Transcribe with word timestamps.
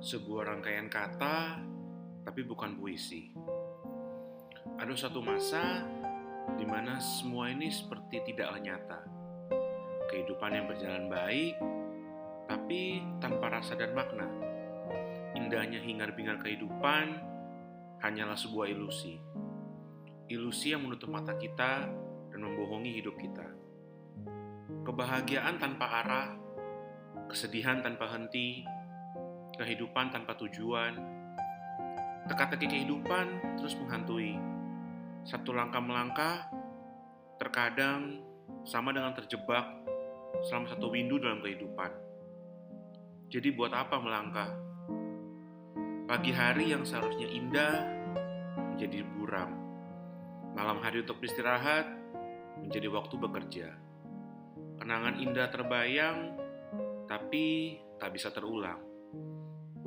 sebuah 0.00 0.48
rangkaian 0.48 0.88
kata, 0.88 1.60
tapi 2.24 2.40
bukan 2.48 2.72
puisi. 2.80 3.36
Ada 4.80 4.96
satu 4.96 5.20
masa 5.20 5.84
di 6.56 6.64
mana 6.64 6.96
semua 6.96 7.52
ini 7.52 7.68
seperti 7.68 8.32
tidaklah 8.32 8.64
nyata. 8.64 9.00
Kehidupan 10.08 10.56
yang 10.56 10.66
berjalan 10.72 11.04
baik, 11.12 11.54
tapi 12.48 13.04
tanpa 13.20 13.60
rasa 13.60 13.76
dan 13.76 13.92
makna. 13.92 14.24
Indahnya 15.36 15.84
hingar-bingar 15.84 16.40
kehidupan 16.40 17.20
hanyalah 18.00 18.40
sebuah 18.40 18.72
ilusi. 18.72 19.20
Ilusi 20.32 20.72
yang 20.72 20.88
menutup 20.88 21.12
mata 21.12 21.36
kita 21.36 21.86
dan 22.32 22.40
membohongi 22.40 22.96
hidup 22.96 23.20
kita. 23.20 23.44
Kebahagiaan 24.80 25.60
tanpa 25.60 25.86
arah, 26.02 26.28
kesedihan 27.28 27.84
tanpa 27.84 28.08
henti, 28.16 28.64
kehidupan 29.60 30.08
tanpa 30.08 30.32
tujuan, 30.40 30.96
teka-teki 32.24 32.80
kehidupan 32.80 33.60
terus 33.60 33.76
menghantui. 33.76 34.40
Satu 35.28 35.52
langkah 35.52 35.84
melangkah, 35.84 36.48
terkadang 37.36 38.24
sama 38.64 38.96
dengan 38.96 39.12
terjebak 39.12 39.68
selama 40.48 40.72
satu 40.72 40.88
windu 40.88 41.20
dalam 41.20 41.44
kehidupan. 41.44 41.92
Jadi 43.28 43.48
buat 43.52 43.76
apa 43.76 44.00
melangkah? 44.00 44.50
Pagi 46.08 46.32
hari 46.34 46.72
yang 46.72 46.82
seharusnya 46.82 47.28
indah 47.28 47.74
menjadi 48.74 49.04
buram. 49.06 49.54
Malam 50.56 50.82
hari 50.82 51.04
untuk 51.06 51.22
beristirahat 51.22 51.86
menjadi 52.58 52.90
waktu 52.90 53.14
bekerja. 53.14 53.68
Kenangan 54.80 55.20
indah 55.20 55.46
terbayang, 55.52 56.34
tapi 57.06 57.76
tak 58.00 58.16
bisa 58.16 58.34
terulang. 58.34 58.89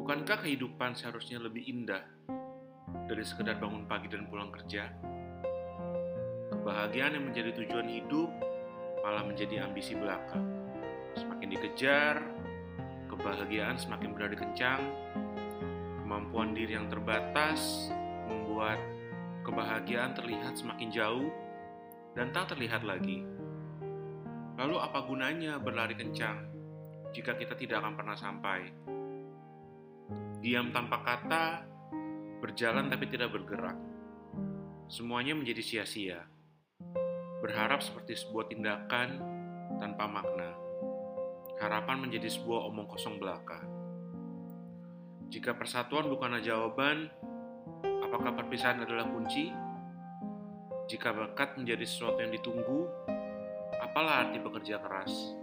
Bukankah 0.03 0.43
kehidupan 0.43 0.99
seharusnya 0.99 1.39
lebih 1.39 1.63
indah 1.63 2.03
dari 3.07 3.23
sekedar 3.23 3.55
bangun 3.55 3.87
pagi 3.87 4.11
dan 4.11 4.27
pulang 4.27 4.51
kerja? 4.51 4.91
Kebahagiaan 6.51 7.15
yang 7.15 7.31
menjadi 7.31 7.55
tujuan 7.55 7.87
hidup 7.87 8.27
malah 8.99 9.23
menjadi 9.23 9.63
ambisi 9.63 9.95
belaka. 9.95 10.35
Semakin 11.15 11.47
dikejar, 11.55 12.19
kebahagiaan 13.07 13.79
semakin 13.79 14.11
berada 14.11 14.35
kencang, 14.35 14.83
kemampuan 16.03 16.51
diri 16.51 16.75
yang 16.75 16.91
terbatas 16.91 17.87
membuat 18.27 18.83
kebahagiaan 19.47 20.11
terlihat 20.19 20.59
semakin 20.59 20.91
jauh 20.91 21.31
dan 22.11 22.27
tak 22.35 22.51
terlihat 22.51 22.83
lagi. 22.83 23.23
Lalu 24.59 24.83
apa 24.83 24.99
gunanya 25.07 25.63
berlari 25.63 25.95
kencang 25.95 26.43
jika 27.15 27.39
kita 27.39 27.55
tidak 27.55 27.79
akan 27.79 27.95
pernah 27.95 28.19
sampai? 28.19 28.67
Diam 30.43 30.75
tanpa 30.75 30.99
kata, 30.99 31.63
berjalan 32.43 32.91
tapi 32.91 33.07
tidak 33.07 33.31
bergerak. 33.31 33.79
Semuanya 34.91 35.39
menjadi 35.39 35.63
sia-sia. 35.63 36.19
Berharap 37.39 37.79
seperti 37.79 38.19
sebuah 38.19 38.51
tindakan 38.51 39.23
tanpa 39.79 40.03
makna. 40.03 40.51
Harapan 41.63 42.03
menjadi 42.03 42.27
sebuah 42.27 42.67
omong 42.67 42.91
kosong 42.91 43.23
belaka. 43.23 43.63
Jika 45.31 45.55
persatuan 45.55 46.11
bukanlah 46.11 46.43
jawaban, 46.43 47.07
apakah 48.03 48.35
perpisahan 48.35 48.83
adalah 48.83 49.07
kunci? 49.07 49.47
Jika 50.91 51.15
bakat 51.15 51.55
menjadi 51.55 51.87
sesuatu 51.87 52.19
yang 52.19 52.35
ditunggu, 52.35 52.91
apalah 53.79 54.27
arti 54.27 54.43
bekerja 54.43 54.83
keras? 54.83 55.39